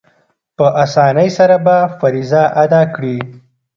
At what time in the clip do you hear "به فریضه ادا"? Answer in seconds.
1.65-2.81